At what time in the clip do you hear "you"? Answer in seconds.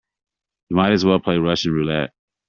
0.69-0.77